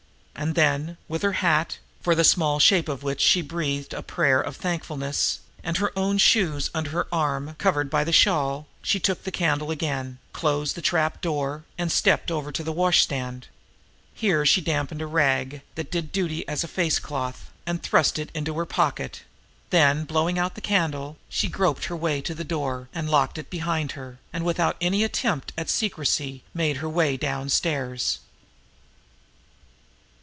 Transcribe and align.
And 0.33 0.55
then, 0.55 0.97
with 1.07 1.21
her 1.21 1.33
hat 1.33 1.77
for 2.01 2.15
the 2.15 2.23
small 2.23 2.57
shape 2.59 2.89
of 2.89 3.03
which 3.03 3.21
she 3.21 3.43
breathed 3.43 3.93
a 3.93 4.01
prayer 4.01 4.41
of 4.41 4.55
thankfulness! 4.57 5.41
and 5.63 5.77
her 5.77 5.91
own 5.95 6.17
shoes 6.17 6.71
under 6.73 6.89
her 6.91 7.07
arm 7.11 7.49
and 7.49 7.57
covered 7.59 7.91
by 7.91 8.03
the 8.03 8.11
shawl, 8.13 8.65
she 8.81 8.99
took 8.99 9.23
the 9.23 9.31
candle 9.31 9.69
again, 9.69 10.17
closed 10.33 10.73
the 10.75 10.81
trap 10.81 11.21
door, 11.21 11.65
and 11.77 11.91
stepped 11.91 12.31
over 12.31 12.51
to 12.51 12.63
the 12.63 12.71
washstand. 12.71 13.49
Here, 14.15 14.43
she 14.43 14.61
dampened 14.61 15.03
a 15.03 15.05
rag, 15.05 15.61
that 15.75 15.91
did 15.91 16.11
duty 16.11 16.47
as 16.47 16.63
a 16.63 16.67
facecloth, 16.67 17.51
and 17.67 17.83
thrust 17.83 18.17
it 18.17 18.31
into 18.33 18.55
her 18.55 18.65
pocket; 18.65 19.21
then, 19.69 20.05
blowing 20.05 20.39
out 20.39 20.55
the 20.55 20.61
candle, 20.61 21.17
she 21.29 21.49
groped 21.49 21.85
her 21.85 21.95
way 21.95 22.19
to 22.21 22.33
the 22.33 22.43
door, 22.43 22.89
locked 22.95 23.37
it 23.37 23.51
behind 23.51 23.91
her, 23.91 24.17
and 24.33 24.43
without 24.43 24.75
any 24.81 25.03
attempt 25.03 25.53
at 25.55 25.69
secrecy 25.69 26.41
made 26.51 26.77
her 26.77 26.89
way 26.89 27.15
downstairs. 27.15 28.17